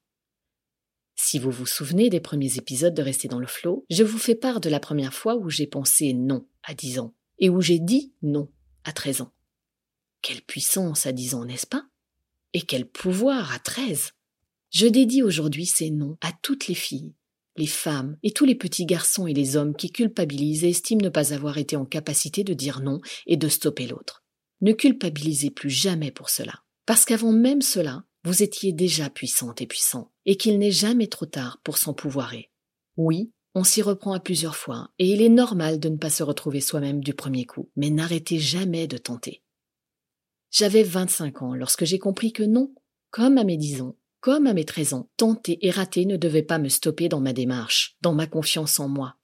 Si 1.15 1.37
vous 1.37 1.51
vous 1.51 1.65
souvenez 1.65 2.09
des 2.09 2.19
premiers 2.19 2.57
épisodes 2.57 2.93
de 2.93 3.01
Rester 3.01 3.27
dans 3.27 3.39
le 3.39 3.47
flot, 3.47 3.85
je 3.89 4.03
vous 4.03 4.17
fais 4.17 4.35
part 4.35 4.59
de 4.59 4.69
la 4.69 4.79
première 4.79 5.13
fois 5.13 5.35
où 5.35 5.49
j'ai 5.49 5.67
pensé 5.67 6.13
non 6.13 6.47
à 6.63 6.73
10 6.73 6.99
ans 6.99 7.13
et 7.39 7.49
où 7.49 7.61
j'ai 7.61 7.79
dit 7.79 8.13
non 8.21 8.49
à 8.83 8.91
13 8.91 9.21
ans. 9.21 9.33
Quelle 10.21 10.41
puissance 10.41 11.05
à 11.05 11.11
10 11.11 11.35
ans, 11.35 11.45
n'est-ce 11.45 11.67
pas? 11.67 11.85
Et 12.53 12.61
quel 12.61 12.87
pouvoir 12.87 13.53
à 13.53 13.59
13 13.59 14.13
Je 14.71 14.87
dédie 14.87 15.23
aujourd'hui 15.23 15.65
ces 15.65 15.91
noms 15.91 16.17
à 16.21 16.31
toutes 16.41 16.67
les 16.67 16.75
filles, 16.75 17.13
les 17.55 17.67
femmes 17.67 18.17
et 18.23 18.31
tous 18.31 18.45
les 18.45 18.55
petits 18.55 18.85
garçons 18.85 19.27
et 19.27 19.33
les 19.33 19.55
hommes 19.57 19.75
qui 19.75 19.91
culpabilisent 19.91 20.63
et 20.63 20.69
estiment 20.69 21.03
ne 21.03 21.09
pas 21.09 21.33
avoir 21.33 21.57
été 21.57 21.75
en 21.75 21.85
capacité 21.85 22.43
de 22.43 22.53
dire 22.53 22.79
non 22.79 22.99
et 23.27 23.37
de 23.37 23.47
stopper 23.47 23.87
l'autre. 23.87 24.23
Ne 24.61 24.73
culpabilisez 24.73 25.51
plus 25.51 25.69
jamais 25.69 26.11
pour 26.11 26.29
cela, 26.29 26.63
parce 26.85 27.05
qu'avant 27.05 27.31
même 27.31 27.61
cela, 27.61 28.03
vous 28.25 28.43
étiez 28.43 28.73
déjà 28.73 29.09
puissante 29.09 29.61
et 29.61 29.67
puissant, 29.67 30.11
et 30.25 30.35
qu'il 30.35 30.59
n'est 30.59 30.71
jamais 30.71 31.07
trop 31.07 31.25
tard 31.25 31.61
pour 31.63 31.77
s'empouvoirer. 31.77 32.51
Oui, 32.97 33.31
on 33.55 33.63
s'y 33.63 33.81
reprend 33.81 34.13
à 34.13 34.19
plusieurs 34.19 34.57
fois, 34.57 34.91
et 34.99 35.07
il 35.07 35.21
est 35.21 35.29
normal 35.29 35.79
de 35.79 35.89
ne 35.89 35.97
pas 35.97 36.09
se 36.09 36.23
retrouver 36.23 36.59
soi-même 36.59 37.01
du 37.01 37.13
premier 37.13 37.45
coup, 37.45 37.69
mais 37.77 37.89
n'arrêtez 37.89 38.37
jamais 38.37 38.87
de 38.87 38.97
tenter. 38.97 39.41
J'avais 40.51 40.83
25 40.83 41.41
ans 41.41 41.55
lorsque 41.55 41.85
j'ai 41.85 41.99
compris 41.99 42.33
que 42.33 42.43
non, 42.43 42.73
comme 43.11 43.37
à 43.37 43.43
mes 43.43 43.57
10 43.57 43.81
ans, 43.81 43.95
comme 44.19 44.47
à 44.47 44.53
mes 44.53 44.65
13 44.65 44.93
ans, 44.93 45.09
tenter 45.15 45.65
et 45.65 45.71
rater 45.71 46.05
ne 46.05 46.17
devait 46.17 46.43
pas 46.43 46.57
me 46.57 46.69
stopper 46.69 47.07
dans 47.07 47.21
ma 47.21 47.33
démarche, 47.33 47.95
dans 48.01 48.13
ma 48.13 48.27
confiance 48.27 48.79
en 48.79 48.89
moi. 48.89 49.15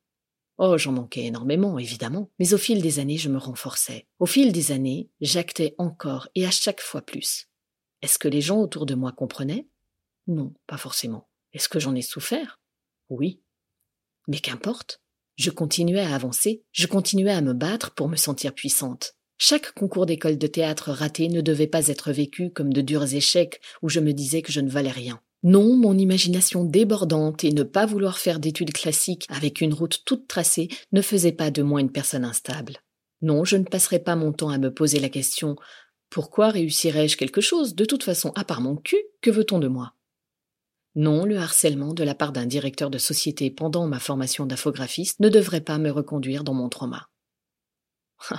Oh, 0.57 0.77
j'en 0.77 0.93
manquais 0.93 1.25
énormément, 1.25 1.77
évidemment, 1.77 2.31
mais 2.39 2.53
au 2.53 2.57
fil 2.57 2.81
des 2.81 3.00
années, 3.00 3.17
je 3.17 3.29
me 3.29 3.38
renforçais. 3.38 4.07
Au 4.19 4.25
fil 4.25 4.53
des 4.53 4.71
années, 4.71 5.09
j'actais 5.19 5.75
encore 5.77 6.29
et 6.33 6.45
à 6.45 6.51
chaque 6.51 6.81
fois 6.81 7.01
plus. 7.01 7.50
Est-ce 8.01 8.17
que 8.17 8.29
les 8.29 8.41
gens 8.41 8.62
autour 8.62 8.85
de 8.85 8.95
moi 8.95 9.12
comprenaient? 9.12 9.67
Non, 10.27 10.53
pas 10.65 10.77
forcément. 10.77 11.29
Est-ce 11.53 11.67
que 11.67 11.79
j'en 11.79 11.95
ai 11.95 12.01
souffert? 12.01 12.62
Oui. 13.09 13.41
Mais 14.27 14.39
qu'importe. 14.39 15.01
Je 15.35 15.50
continuais 15.51 16.00
à 16.00 16.15
avancer, 16.15 16.63
je 16.71 16.88
continuais 16.88 17.33
à 17.33 17.41
me 17.41 17.53
battre 17.53 17.93
pour 17.93 18.07
me 18.07 18.15
sentir 18.15 18.53
puissante. 18.53 19.15
Chaque 19.38 19.74
concours 19.74 20.05
d'école 20.05 20.38
de 20.38 20.47
théâtre 20.47 20.91
raté 20.91 21.27
ne 21.27 21.41
devait 21.41 21.67
pas 21.67 21.89
être 21.89 22.13
vécu 22.13 22.51
comme 22.51 22.71
de 22.71 22.79
durs 22.79 23.13
échecs 23.13 23.59
où 23.81 23.89
je 23.89 24.00
me 24.00 24.13
disais 24.13 24.41
que 24.41 24.53
je 24.53 24.62
ne 24.62 24.69
valais 24.69 24.91
rien. 24.91 25.21
Non, 25.45 25.77
mon 25.77 25.97
imagination 25.97 26.65
débordante 26.65 27.45
et 27.45 27.53
ne 27.53 27.63
pas 27.63 27.85
vouloir 27.85 28.17
faire 28.17 28.39
d'études 28.39 28.73
classiques 28.73 29.25
avec 29.29 29.61
une 29.61 29.73
route 29.73 30.01
toute 30.03 30.27
tracée 30.27 30.67
ne 30.91 31.01
faisait 31.01 31.31
pas 31.31 31.51
de 31.51 31.61
moi 31.61 31.79
une 31.79 31.91
personne 31.91 32.25
instable. 32.25 32.79
Non, 33.21 33.45
je 33.45 33.55
ne 33.55 33.63
passerai 33.63 33.99
pas 33.99 34.17
mon 34.17 34.33
temps 34.33 34.49
à 34.49 34.57
me 34.57 34.73
poser 34.73 34.99
la 34.99 35.07
question 35.09 35.55
pourquoi 36.09 36.49
réussirais-je 36.49 37.17
quelque 37.17 37.41
chose 37.41 37.75
De 37.75 37.85
toute 37.85 38.03
façon, 38.03 38.31
à 38.35 38.43
part 38.43 38.61
mon 38.61 38.75
cul, 38.75 39.03
que 39.21 39.31
veut-on 39.31 39.59
de 39.59 39.67
moi? 39.67 39.95
Non, 40.95 41.25
le 41.25 41.37
harcèlement 41.37 41.93
de 41.93 42.03
la 42.03 42.15
part 42.15 42.31
d'un 42.31 42.45
directeur 42.45 42.89
de 42.89 42.97
société 42.97 43.51
pendant 43.51 43.85
ma 43.85 43.99
formation 43.99 44.45
d'infographiste 44.45 45.19
ne 45.19 45.27
devrait 45.27 45.61
pas 45.61 45.77
me 45.77 45.91
reconduire 45.91 46.45
dans 46.45 46.53
mon 46.53 46.69
trauma. 46.69 47.09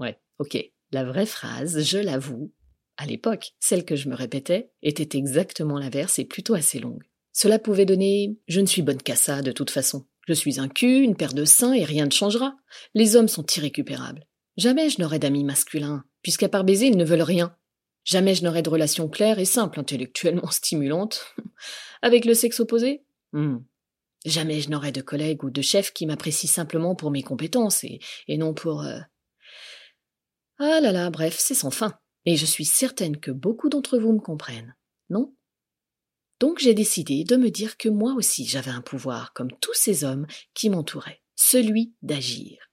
ouais, 0.00 0.18
ok. 0.38 0.58
La 0.90 1.04
vraie 1.04 1.26
phrase, 1.26 1.84
je 1.84 1.98
l'avoue, 1.98 2.52
à 2.96 3.06
l'époque, 3.06 3.52
celle 3.60 3.84
que 3.84 3.96
je 3.96 4.08
me 4.08 4.14
répétais, 4.14 4.70
était 4.82 5.18
exactement 5.18 5.78
l'inverse 5.78 6.18
et 6.18 6.24
plutôt 6.24 6.54
assez 6.54 6.78
longue. 6.78 7.02
Cela 7.32 7.58
pouvait 7.58 7.86
donner 7.86 8.38
Je 8.46 8.60
ne 8.60 8.66
suis 8.66 8.82
bonne 8.82 9.02
qu'à 9.02 9.16
ça, 9.16 9.42
de 9.42 9.52
toute 9.52 9.70
façon. 9.70 10.06
Je 10.26 10.32
suis 10.32 10.60
un 10.60 10.68
cul, 10.68 11.02
une 11.02 11.16
paire 11.16 11.34
de 11.34 11.44
seins 11.44 11.74
et 11.74 11.84
rien 11.84 12.06
ne 12.06 12.10
changera. 12.10 12.54
Les 12.94 13.16
hommes 13.16 13.28
sont 13.28 13.44
irrécupérables. 13.56 14.26
Jamais 14.56 14.88
je 14.88 15.00
n'aurai 15.00 15.18
d'amis 15.18 15.44
masculins 15.44 16.04
puisqu'à 16.24 16.48
part 16.48 16.64
baiser, 16.64 16.86
ils 16.86 16.96
ne 16.96 17.04
veulent 17.04 17.22
rien. 17.22 17.56
Jamais 18.02 18.34
je 18.34 18.42
n'aurai 18.42 18.62
de 18.62 18.70
relation 18.70 19.08
claire 19.08 19.38
et 19.38 19.44
simple, 19.44 19.78
intellectuellement 19.78 20.50
stimulante. 20.50 21.34
Avec 22.02 22.24
le 22.24 22.34
sexe 22.34 22.58
opposé? 22.58 23.04
Hmm. 23.32 23.58
Jamais 24.24 24.60
je 24.60 24.70
n'aurai 24.70 24.90
de 24.90 25.02
collègues 25.02 25.44
ou 25.44 25.50
de 25.50 25.62
chefs 25.62 25.92
qui 25.92 26.06
m'apprécient 26.06 26.50
simplement 26.50 26.96
pour 26.96 27.10
mes 27.10 27.22
compétences 27.22 27.84
et, 27.84 28.00
non 28.36 28.54
pour... 28.54 28.82
Euh, 28.82 28.98
ah 30.58 30.80
là 30.80 30.92
là, 30.92 31.10
bref, 31.10 31.36
c'est 31.38 31.54
sans 31.54 31.70
fin. 31.70 31.98
Et 32.26 32.36
je 32.36 32.46
suis 32.46 32.64
certaine 32.64 33.18
que 33.18 33.30
beaucoup 33.30 33.68
d'entre 33.68 33.98
vous 33.98 34.12
me 34.12 34.20
comprennent, 34.20 34.74
non? 35.10 35.34
Donc 36.40 36.58
j'ai 36.58 36.74
décidé 36.74 37.24
de 37.24 37.36
me 37.36 37.50
dire 37.50 37.76
que 37.76 37.88
moi 37.88 38.14
aussi 38.14 38.46
j'avais 38.46 38.70
un 38.70 38.82
pouvoir, 38.82 39.32
comme 39.32 39.52
tous 39.60 39.74
ces 39.74 40.04
hommes 40.04 40.26
qui 40.52 40.68
m'entouraient, 40.68 41.22
celui 41.36 41.94
d'agir. 42.02 42.70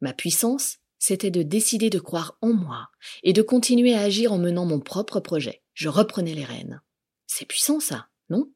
Ma 0.00 0.12
puissance, 0.12 0.78
c'était 0.98 1.30
de 1.30 1.42
décider 1.42 1.90
de 1.90 1.98
croire 1.98 2.36
en 2.40 2.52
moi 2.52 2.90
et 3.22 3.32
de 3.32 3.42
continuer 3.42 3.94
à 3.94 4.02
agir 4.02 4.32
en 4.32 4.38
menant 4.38 4.64
mon 4.64 4.80
propre 4.80 5.20
projet. 5.20 5.62
Je 5.74 5.88
reprenais 5.88 6.34
les 6.34 6.44
rênes. 6.44 6.80
C'est 7.26 7.46
puissant 7.46 7.80
ça, 7.80 8.08
non? 8.28 8.52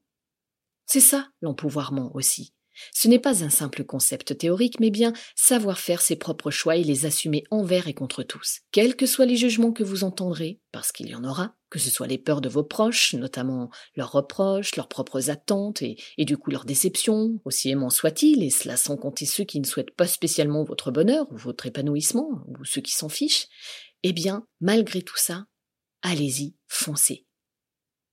C'est 0.87 1.01
ça 1.01 1.29
l'empouvoirment 1.41 2.11
aussi. 2.15 2.53
Ce 2.93 3.09
n'est 3.09 3.19
pas 3.19 3.45
un 3.45 3.51
simple 3.51 3.85
concept 3.85 4.37
théorique, 4.39 4.81
mais 4.81 4.91
bien 4.91 5.13
savoir 5.35 5.79
faire 5.79 6.01
ses 6.01 6.17
propres 6.17 6.51
choix 6.51 6.77
et 6.77 6.85
les 6.85 7.07
assumer 7.07 7.45
envers 7.51 7.89
et 7.89 7.95
contre 7.95 8.23
tous, 8.23 8.61
quels 8.73 8.97
que 8.97 9.07
soient 9.07 9.27
les 9.27 9.37
jugements 9.37 9.73
que 9.73 9.85
vous 9.85 10.05
entendrez, 10.05 10.61
parce 10.73 10.93
qu'il 10.93 11.09
y 11.09 11.15
en 11.15 11.25
aura, 11.25 11.57
que 11.71 11.79
ce 11.79 11.91
soit 11.91 12.07
les 12.07 12.19
peurs 12.19 12.41
de 12.41 12.49
vos 12.49 12.63
proches, 12.63 13.15
notamment 13.15 13.71
leurs 13.97 14.13
reproches, 14.13 14.77
leurs 14.77 14.89
propres 14.89 15.31
attentes 15.31 15.83
et, 15.83 15.97
du 16.19 16.37
coup 16.37 16.51
leurs 16.51 16.65
déceptions, 16.65 17.41
aussi 17.45 17.71
aimants 17.71 17.91
soient-ils, 17.91 18.43
et 18.43 18.51
cela 18.51 18.77
sans 18.77 18.97
compter 18.97 19.27
ceux 19.27 19.45
qui 19.45 19.61
ne 19.61 19.67
souhaitent 19.67 19.95
pas 19.95 20.07
spécialement 20.07 20.65
votre 20.65 20.91
bonheur 20.91 21.27
ou 21.33 21.37
votre 21.37 21.67
épanouissement, 21.67 22.29
ou 22.47 22.65
ceux 22.65 22.81
qui 22.81 22.93
s'en 22.93 23.09
fichent, 23.09 23.49
eh 24.03 24.13
bien, 24.13 24.47
malgré 24.61 25.03
tout 25.03 25.17
ça, 25.17 25.47
allez-y, 26.03 26.55
foncez. 26.69 27.27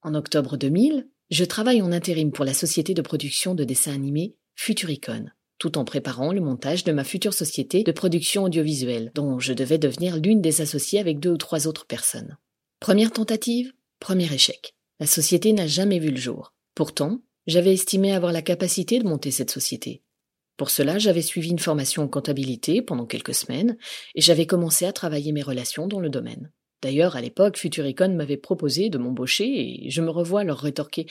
En 0.02 0.16
octobre 0.16 0.58
2000, 0.58 1.10
je 1.30 1.46
travaille 1.46 1.82
en 1.82 1.92
intérim 1.92 2.32
pour 2.32 2.46
la 2.46 2.54
société 2.54 2.94
de 2.94 3.02
production 3.02 3.56
de 3.56 3.64
dessins 3.64 3.94
animés 3.94 4.36
Futuricon, 4.56 5.26
tout 5.58 5.78
en 5.78 5.86
préparant 5.86 6.34
le 6.34 6.42
montage 6.42 6.84
de 6.84 6.92
ma 6.92 7.04
future 7.04 7.34
société 7.34 7.84
de 7.84 7.92
production 7.92 8.44
audiovisuelle, 8.44 9.12
dont 9.16 9.40
je 9.40 9.54
devais 9.54 9.78
devenir 9.78 10.18
l'une 10.18 10.42
des 10.42 10.62
associées 10.62 11.00
avec 11.00 11.20
deux 11.20 11.32
ou 11.32 11.38
trois 11.38 11.68
autres 11.68 11.86
personnes. 11.86 12.38
Première 12.80 13.12
tentative, 13.12 13.74
premier 14.00 14.32
échec. 14.34 14.76
La 15.00 15.08
société 15.08 15.54
n'a 15.54 15.68
jamais 15.68 16.00
vu 16.00 16.12
le 16.12 16.18
jour. 16.18 16.54
Pourtant, 16.76 17.22
j'avais 17.48 17.74
estimé 17.74 18.14
avoir 18.14 18.32
la 18.32 18.42
capacité 18.42 19.00
de 19.00 19.08
monter 19.08 19.32
cette 19.32 19.52
société. 19.52 20.04
Pour 20.58 20.70
cela, 20.70 21.00
j'avais 21.00 21.22
suivi 21.22 21.50
une 21.50 21.60
formation 21.60 22.04
en 22.04 22.08
comptabilité 22.08 22.82
pendant 22.82 23.06
quelques 23.06 23.34
semaines 23.34 23.78
et 24.16 24.22
j'avais 24.22 24.46
commencé 24.46 24.86
à 24.86 24.94
travailler 24.94 25.32
mes 25.32 25.42
relations 25.42 25.88
dans 25.88 26.00
le 26.00 26.10
domaine. 26.10 26.52
D'ailleurs, 26.82 27.16
à 27.16 27.22
l'époque, 27.22 27.58
Futuricon 27.58 28.14
m'avait 28.14 28.38
proposé 28.38 28.90
de 28.90 28.98
m'embaucher 28.98 29.46
et 29.86 29.90
je 29.90 30.02
me 30.02 30.10
revois 30.10 30.44
leur 30.44 30.60
rétorquer 30.60 31.08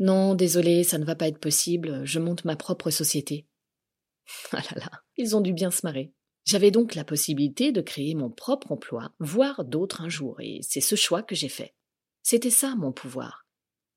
non, 0.00 0.34
désolé, 0.34 0.82
ça 0.82 0.96
ne 0.96 1.04
va 1.04 1.14
pas 1.14 1.28
être 1.28 1.38
possible, 1.38 2.04
je 2.04 2.18
monte 2.18 2.44
ma 2.44 2.56
propre 2.56 2.90
société. 2.90 3.46
Ah 4.52 4.62
là 4.70 4.80
là, 4.80 4.90
ils 5.16 5.36
ont 5.36 5.40
dû 5.40 5.52
bien 5.52 5.70
se 5.70 5.84
marrer. 5.84 6.12
J'avais 6.46 6.70
donc 6.70 6.94
la 6.94 7.04
possibilité 7.04 7.70
de 7.70 7.80
créer 7.80 8.14
mon 8.14 8.30
propre 8.30 8.72
emploi, 8.72 9.12
voire 9.18 9.64
d'autres 9.64 10.00
un 10.00 10.08
jour, 10.08 10.40
et 10.40 10.60
c'est 10.62 10.80
ce 10.80 10.96
choix 10.96 11.22
que 11.22 11.34
j'ai 11.34 11.48
fait. 11.48 11.74
C'était 12.22 12.50
ça 12.50 12.74
mon 12.76 12.92
pouvoir. 12.92 13.46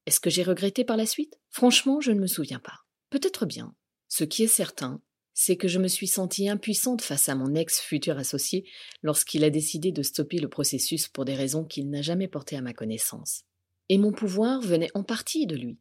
Est-ce 0.06 0.20
que 0.20 0.30
j'ai 0.30 0.44
regretté 0.44 0.84
par 0.84 0.98
la 0.98 1.06
suite? 1.06 1.40
Franchement, 1.50 2.02
je 2.02 2.12
ne 2.12 2.20
me 2.20 2.28
souviens 2.28 2.60
pas. 2.60 2.82
Peut-être 3.10 3.46
bien. 3.46 3.74
Ce 4.10 4.24
qui 4.24 4.44
est 4.44 4.48
certain, 4.48 5.02
c'est 5.34 5.56
que 5.56 5.68
je 5.68 5.80
me 5.80 5.88
suis 5.88 6.08
sentie 6.08 6.50
impuissante 6.50 7.02
face 7.02 7.30
à 7.30 7.36
mon 7.36 7.56
ex-futur 7.56 8.18
associé 8.18 8.70
lorsqu'il 9.02 9.44
a 9.44 9.50
décidé 9.50 9.92
de 9.92 10.04
stopper 10.04 10.40
le 10.40 10.50
processus 10.50 11.08
pour 11.08 11.24
des 11.26 11.36
raisons 11.36 11.64
qu'il 11.64 11.90
n'a 11.90 12.02
jamais 12.02 12.28
portées 12.28 12.58
à 12.58 12.62
ma 12.62 12.74
connaissance. 12.74 13.44
Et 13.90 13.98
mon 13.98 14.12
pouvoir 14.12 14.62
venait 14.62 14.92
en 14.94 15.04
partie 15.04 15.48
de 15.48 15.56
lui. 15.56 15.80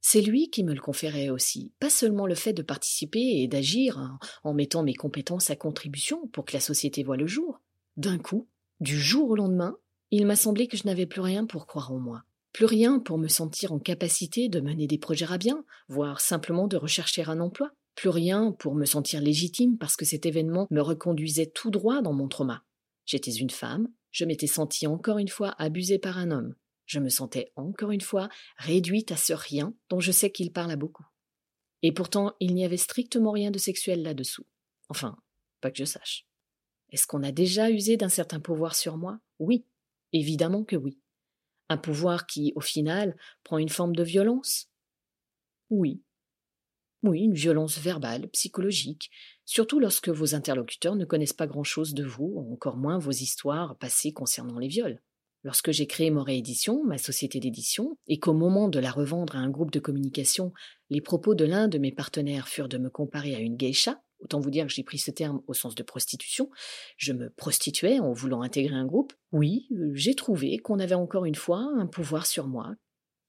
C'est 0.00 0.20
lui 0.20 0.48
qui 0.50 0.64
me 0.64 0.74
le 0.74 0.80
conférait 0.80 1.28
aussi, 1.28 1.72
pas 1.80 1.90
seulement 1.90 2.26
le 2.26 2.34
fait 2.34 2.52
de 2.52 2.62
participer 2.62 3.42
et 3.42 3.48
d'agir 3.48 4.18
en 4.44 4.54
mettant 4.54 4.82
mes 4.82 4.94
compétences 4.94 5.50
à 5.50 5.56
contribution 5.56 6.28
pour 6.28 6.44
que 6.44 6.54
la 6.54 6.60
société 6.60 7.02
voie 7.02 7.16
le 7.16 7.26
jour. 7.26 7.60
D'un 7.96 8.18
coup, 8.18 8.48
du 8.80 8.98
jour 8.98 9.30
au 9.30 9.36
lendemain, 9.36 9.76
il 10.10 10.26
m'a 10.26 10.36
semblé 10.36 10.68
que 10.68 10.76
je 10.76 10.86
n'avais 10.86 11.06
plus 11.06 11.20
rien 11.20 11.46
pour 11.46 11.66
croire 11.66 11.92
en 11.92 11.98
moi, 11.98 12.22
plus 12.52 12.64
rien 12.64 13.00
pour 13.00 13.18
me 13.18 13.28
sentir 13.28 13.72
en 13.72 13.78
capacité 13.78 14.48
de 14.48 14.60
mener 14.60 14.86
des 14.86 14.98
projets 14.98 15.30
à 15.30 15.36
bien, 15.36 15.64
voire 15.88 16.20
simplement 16.20 16.68
de 16.68 16.76
rechercher 16.76 17.24
un 17.24 17.40
emploi, 17.40 17.72
plus 17.94 18.08
rien 18.08 18.52
pour 18.52 18.74
me 18.74 18.84
sentir 18.84 19.20
légitime 19.20 19.76
parce 19.76 19.96
que 19.96 20.04
cet 20.04 20.24
événement 20.24 20.68
me 20.70 20.80
reconduisait 20.80 21.50
tout 21.52 21.70
droit 21.70 22.00
dans 22.00 22.12
mon 22.12 22.28
trauma. 22.28 22.62
J'étais 23.04 23.32
une 23.32 23.50
femme, 23.50 23.88
je 24.12 24.24
m'étais 24.24 24.46
sentie 24.46 24.86
encore 24.86 25.18
une 25.18 25.28
fois 25.28 25.54
abusée 25.58 25.98
par 25.98 26.18
un 26.18 26.30
homme, 26.30 26.54
je 26.88 26.98
me 26.98 27.08
sentais 27.08 27.52
encore 27.54 27.92
une 27.92 28.00
fois 28.00 28.28
réduite 28.56 29.12
à 29.12 29.16
ce 29.16 29.32
rien 29.32 29.74
dont 29.90 30.00
je 30.00 30.10
sais 30.10 30.32
qu'il 30.32 30.52
parle 30.52 30.74
beaucoup. 30.76 31.06
Et 31.82 31.92
pourtant, 31.92 32.34
il 32.40 32.54
n'y 32.54 32.64
avait 32.64 32.76
strictement 32.76 33.30
rien 33.30 33.52
de 33.52 33.58
sexuel 33.58 34.02
là-dessous. 34.02 34.46
Enfin, 34.88 35.16
pas 35.60 35.70
que 35.70 35.78
je 35.78 35.84
sache. 35.84 36.26
Est-ce 36.90 37.06
qu'on 37.06 37.22
a 37.22 37.30
déjà 37.30 37.70
usé 37.70 37.96
d'un 37.96 38.08
certain 38.08 38.40
pouvoir 38.40 38.74
sur 38.74 38.96
moi? 38.96 39.20
Oui, 39.38 39.66
évidemment 40.12 40.64
que 40.64 40.76
oui. 40.76 40.98
Un 41.68 41.76
pouvoir 41.76 42.26
qui, 42.26 42.52
au 42.56 42.60
final, 42.60 43.16
prend 43.44 43.58
une 43.58 43.68
forme 43.68 43.94
de 43.94 44.02
violence? 44.02 44.70
Oui. 45.70 46.02
Oui, 47.02 47.20
une 47.20 47.34
violence 47.34 47.78
verbale, 47.78 48.28
psychologique, 48.30 49.10
surtout 49.44 49.78
lorsque 49.78 50.08
vos 50.08 50.34
interlocuteurs 50.34 50.96
ne 50.96 51.04
connaissent 51.04 51.34
pas 51.34 51.46
grand-chose 51.46 51.94
de 51.94 52.04
vous, 52.04 52.44
encore 52.50 52.76
moins 52.76 52.98
vos 52.98 53.12
histoires 53.12 53.76
passées 53.76 54.12
concernant 54.12 54.58
les 54.58 54.68
viols. 54.68 55.00
Lorsque 55.44 55.70
j'ai 55.70 55.86
créé 55.86 56.10
mon 56.10 56.22
réédition, 56.22 56.84
ma 56.84 56.98
société 56.98 57.38
d'édition, 57.38 57.96
et 58.08 58.18
qu'au 58.18 58.34
moment 58.34 58.68
de 58.68 58.80
la 58.80 58.90
revendre 58.90 59.36
à 59.36 59.38
un 59.38 59.50
groupe 59.50 59.70
de 59.70 59.78
communication, 59.78 60.52
les 60.90 61.00
propos 61.00 61.34
de 61.34 61.44
l'un 61.44 61.68
de 61.68 61.78
mes 61.78 61.92
partenaires 61.92 62.48
furent 62.48 62.68
de 62.68 62.78
me 62.78 62.90
comparer 62.90 63.34
à 63.34 63.40
une 63.40 63.56
geisha, 63.56 64.02
autant 64.20 64.40
vous 64.40 64.50
dire 64.50 64.66
que 64.66 64.72
j'ai 64.72 64.82
pris 64.82 64.98
ce 64.98 65.12
terme 65.12 65.40
au 65.46 65.54
sens 65.54 65.74
de 65.74 65.82
prostitution, 65.84 66.50
je 66.96 67.12
me 67.12 67.30
prostituais 67.30 68.00
en 68.00 68.12
voulant 68.12 68.42
intégrer 68.42 68.74
un 68.74 68.86
groupe, 68.86 69.12
oui, 69.30 69.68
j'ai 69.92 70.14
trouvé 70.14 70.58
qu'on 70.58 70.80
avait 70.80 70.94
encore 70.94 71.24
une 71.24 71.36
fois 71.36 71.64
un 71.76 71.86
pouvoir 71.86 72.26
sur 72.26 72.48
moi. 72.48 72.74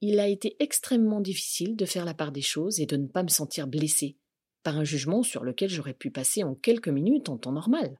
Il 0.01 0.20
a 0.20 0.28
été 0.28 0.56
extrêmement 0.60 1.22
difficile 1.22 1.75
de 1.75 1.86
faire 1.86 2.06
la 2.06 2.13
part 2.13 2.32
des 2.32 2.42
choses 2.42 2.80
et 2.80 2.86
de 2.86 2.96
ne 2.96 3.08
pas 3.08 3.24
me 3.24 3.28
sentir 3.28 3.68
blessé 3.68 4.18
par 4.63 4.78
un 4.78 4.84
jugement 4.84 5.24
sur 5.24 5.44
lequel 5.44 5.70
j'aurais 5.70 5.94
pu 5.94 6.10
passer 6.10 6.44
en 6.44 6.56
quelques 6.56 6.89
minutes 6.89 7.30
en 7.30 7.38
temps 7.38 7.51
normal. 7.51 7.98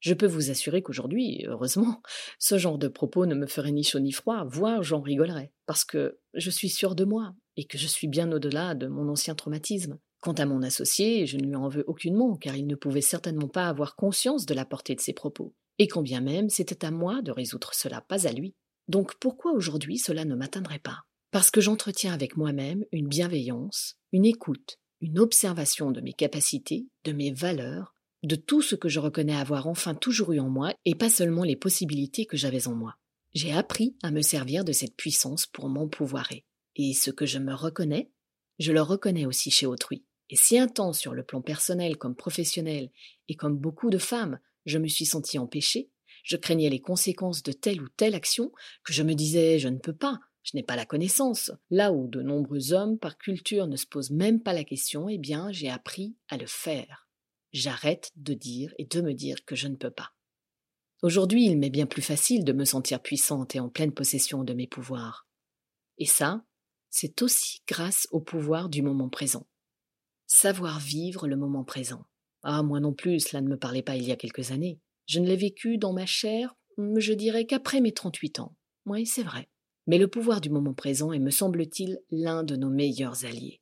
Je 0.00 0.14
peux 0.14 0.26
vous 0.26 0.50
assurer 0.50 0.82
qu'aujourd'hui, 0.82 1.44
heureusement, 1.46 2.02
ce 2.38 2.58
genre 2.58 2.78
de 2.78 2.88
propos 2.88 3.26
ne 3.26 3.34
me 3.34 3.46
ferait 3.46 3.72
ni 3.72 3.84
chaud 3.84 4.00
ni 4.00 4.12
froid, 4.12 4.44
voire 4.44 4.82
j'en 4.82 5.00
rigolerais, 5.00 5.52
parce 5.66 5.84
que 5.84 6.18
je 6.34 6.50
suis 6.50 6.70
sûr 6.70 6.94
de 6.94 7.04
moi, 7.04 7.34
et 7.56 7.64
que 7.64 7.78
je 7.78 7.86
suis 7.86 8.08
bien 8.08 8.32
au-delà 8.32 8.74
de 8.74 8.86
mon 8.86 9.08
ancien 9.08 9.34
traumatisme. 9.34 9.98
Quant 10.20 10.32
à 10.32 10.46
mon 10.46 10.62
associé, 10.62 11.26
je 11.26 11.36
ne 11.36 11.44
lui 11.44 11.54
en 11.54 11.68
veux 11.68 11.84
aucunement, 11.86 12.36
car 12.36 12.56
il 12.56 12.66
ne 12.66 12.74
pouvait 12.74 13.00
certainement 13.00 13.48
pas 13.48 13.68
avoir 13.68 13.96
conscience 13.96 14.46
de 14.46 14.54
la 14.54 14.64
portée 14.64 14.94
de 14.94 15.00
ses 15.00 15.12
propos. 15.12 15.54
Et 15.78 15.88
quand 15.88 16.02
bien 16.02 16.20
même 16.20 16.50
c'était 16.50 16.84
à 16.84 16.90
moi 16.90 17.22
de 17.22 17.32
résoudre 17.32 17.72
cela, 17.72 18.02
pas 18.02 18.26
à 18.26 18.32
lui. 18.32 18.54
Donc 18.88 19.14
pourquoi 19.18 19.52
aujourd'hui 19.52 19.98
cela 19.98 20.24
ne 20.24 20.34
m'atteindrait 20.34 20.78
pas? 20.78 21.04
Parce 21.30 21.50
que 21.50 21.60
j'entretiens 21.60 22.12
avec 22.12 22.36
moi-même 22.36 22.84
une 22.92 23.08
bienveillance, 23.08 23.96
une 24.12 24.26
écoute, 24.26 24.78
une 25.00 25.18
observation 25.18 25.90
de 25.90 26.00
mes 26.00 26.12
capacités, 26.12 26.86
de 27.04 27.12
mes 27.12 27.30
valeurs, 27.30 27.94
de 28.22 28.36
tout 28.36 28.62
ce 28.62 28.74
que 28.74 28.88
je 28.88 29.00
reconnais 29.00 29.36
avoir 29.36 29.66
enfin 29.66 29.94
toujours 29.94 30.32
eu 30.32 30.40
en 30.40 30.48
moi 30.48 30.74
et 30.84 30.94
pas 30.94 31.08
seulement 31.08 31.44
les 31.44 31.56
possibilités 31.56 32.26
que 32.26 32.36
j'avais 32.36 32.68
en 32.68 32.74
moi. 32.74 32.96
J'ai 33.32 33.52
appris 33.52 33.96
à 34.02 34.10
me 34.10 34.22
servir 34.22 34.64
de 34.64 34.72
cette 34.72 34.96
puissance 34.96 35.46
pour 35.46 35.68
m'empouvoirer. 35.68 36.44
Et 36.76 36.92
ce 36.92 37.10
que 37.10 37.26
je 37.26 37.38
me 37.38 37.54
reconnais, 37.54 38.10
je 38.58 38.72
le 38.72 38.82
reconnais 38.82 39.26
aussi 39.26 39.50
chez 39.50 39.66
autrui. 39.66 40.04
Et 40.28 40.36
si 40.36 40.58
un 40.58 40.68
temps 40.68 40.92
sur 40.92 41.14
le 41.14 41.24
plan 41.24 41.40
personnel 41.40 41.96
comme 41.96 42.14
professionnel, 42.14 42.90
et 43.28 43.34
comme 43.34 43.56
beaucoup 43.56 43.90
de 43.90 43.98
femmes, 43.98 44.38
je 44.66 44.78
me 44.78 44.88
suis 44.88 45.06
sentie 45.06 45.38
empêchée, 45.38 45.90
je 46.22 46.36
craignais 46.36 46.68
les 46.68 46.80
conséquences 46.80 47.42
de 47.42 47.52
telle 47.52 47.80
ou 47.80 47.88
telle 47.88 48.14
action, 48.14 48.52
que 48.84 48.92
je 48.92 49.02
me 49.02 49.14
disais 49.14 49.58
je 49.58 49.68
ne 49.68 49.78
peux 49.78 49.94
pas, 49.94 50.20
je 50.42 50.56
n'ai 50.56 50.62
pas 50.62 50.76
la 50.76 50.86
connaissance. 50.86 51.50
Là 51.70 51.92
où 51.92 52.06
de 52.08 52.22
nombreux 52.22 52.72
hommes 52.72 52.98
par 52.98 53.16
culture 53.18 53.66
ne 53.66 53.76
se 53.76 53.86
posent 53.86 54.10
même 54.10 54.42
pas 54.42 54.52
la 54.52 54.64
question, 54.64 55.08
eh 55.08 55.18
bien 55.18 55.50
j'ai 55.52 55.70
appris 55.70 56.16
à 56.28 56.36
le 56.36 56.46
faire 56.46 57.09
j'arrête 57.52 58.12
de 58.16 58.34
dire 58.34 58.72
et 58.78 58.84
de 58.84 59.00
me 59.00 59.12
dire 59.12 59.44
que 59.44 59.56
je 59.56 59.68
ne 59.68 59.76
peux 59.76 59.90
pas. 59.90 60.12
Aujourd'hui, 61.02 61.46
il 61.46 61.58
m'est 61.58 61.70
bien 61.70 61.86
plus 61.86 62.02
facile 62.02 62.44
de 62.44 62.52
me 62.52 62.64
sentir 62.64 63.00
puissante 63.00 63.54
et 63.54 63.60
en 63.60 63.70
pleine 63.70 63.92
possession 63.92 64.44
de 64.44 64.52
mes 64.52 64.66
pouvoirs. 64.66 65.26
Et 65.98 66.06
ça, 66.06 66.44
c'est 66.90 67.22
aussi 67.22 67.62
grâce 67.66 68.06
au 68.10 68.20
pouvoir 68.20 68.68
du 68.68 68.82
moment 68.82 69.08
présent. 69.08 69.46
Savoir 70.26 70.78
vivre 70.78 71.26
le 71.26 71.36
moment 71.36 71.64
présent. 71.64 72.04
Ah, 72.42 72.62
moi 72.62 72.80
non 72.80 72.92
plus, 72.92 73.20
cela 73.20 73.40
ne 73.40 73.48
me 73.48 73.58
parlait 73.58 73.82
pas 73.82 73.96
il 73.96 74.04
y 74.04 74.12
a 74.12 74.16
quelques 74.16 74.50
années. 74.50 74.80
Je 75.06 75.20
ne 75.20 75.26
l'ai 75.26 75.36
vécu 75.36 75.78
dans 75.78 75.92
ma 75.92 76.06
chair, 76.06 76.54
je 76.78 77.12
dirais 77.12 77.46
qu'après 77.46 77.80
mes 77.80 77.92
38 77.92 78.40
ans. 78.40 78.56
Oui, 78.86 79.06
c'est 79.06 79.22
vrai. 79.22 79.48
Mais 79.86 79.98
le 79.98 80.08
pouvoir 80.08 80.40
du 80.40 80.50
moment 80.50 80.74
présent 80.74 81.12
est, 81.12 81.18
me 81.18 81.30
semble-t-il, 81.30 82.00
l'un 82.10 82.42
de 82.42 82.56
nos 82.56 82.70
meilleurs 82.70 83.24
alliés. 83.24 83.60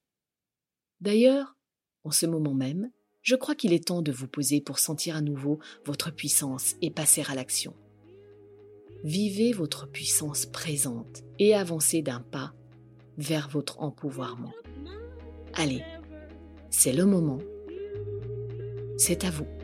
D'ailleurs, 1.01 1.57
en 2.05 2.11
ce 2.11 2.27
moment 2.27 2.55
même, 2.55 2.91
je 3.29 3.37
crois 3.37 3.55
qu'il 3.55 3.75
est 3.75 3.89
temps 3.89 4.01
de 4.01 4.11
vous 4.11 4.27
poser 4.27 4.63
pour 4.63 4.79
sentir 4.79 5.15
à 5.15 5.21
nouveau 5.21 5.59
votre 5.85 6.11
puissance 6.11 6.77
et 6.81 6.91
passer 6.91 7.23
à 7.29 7.35
l'action. 7.35 7.75
Vivez 9.05 9.53
votre 9.53 9.87
puissance 9.87 10.47
présente 10.47 11.25
et 11.39 11.55
avancez 11.55 12.01
d'un 12.01 12.21
pas 12.21 12.55
vers 13.19 13.51
votre 13.51 13.83
empouvoirment. 13.83 14.55
Allez, 15.53 15.85
c'est 16.71 16.95
le 16.95 17.05
moment. 17.05 17.41
C'est 18.97 19.25
à 19.25 19.31
vous. 19.31 19.58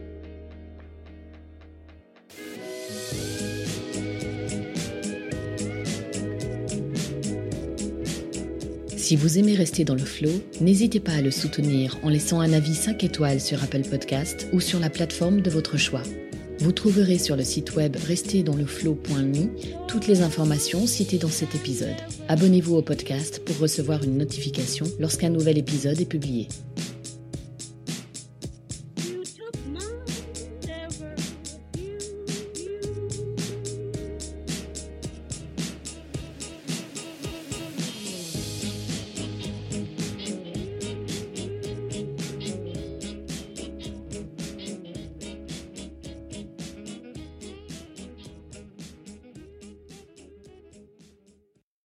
Si 9.05 9.17
vous 9.17 9.39
aimez 9.39 9.55
rester 9.55 9.85
dans 9.85 9.97
le 9.97 10.01
flow, 10.01 10.31
n'hésitez 10.63 10.99
pas 10.99 11.13
à 11.13 11.21
le 11.21 11.31
soutenir 11.31 11.99
en 12.03 12.09
laissant 12.09 12.41
un 12.41 12.55
avis 12.55 12.75
5 12.75 13.05
étoiles 13.05 13.39
sur 13.39 13.63
Apple 13.63 13.83
Podcast 13.83 14.49
ou 14.55 14.61
sur 14.61 14.81
la 14.81 14.89
plateforme 14.89 15.43
de 15.43 15.51
votre 15.51 15.77
choix. 15.77 16.03
Vous 16.61 16.73
trouverez 16.73 17.19
sur 17.19 17.37
le 17.37 17.45
site 17.45 17.77
web 17.77 17.97
restezdansleflow.me 17.97 19.87
toutes 19.89 20.07
les 20.07 20.23
informations 20.23 20.87
citées 20.87 21.19
dans 21.19 21.29
cet 21.29 21.55
épisode. 21.55 21.95
Abonnez-vous 22.29 22.77
au 22.77 22.81
podcast 22.81 23.43
pour 23.45 23.59
recevoir 23.59 24.03
une 24.05 24.17
notification 24.17 24.87
lorsqu'un 24.99 25.29
nouvel 25.29 25.59
épisode 25.59 26.01
est 26.01 26.07
publié. 26.07 26.49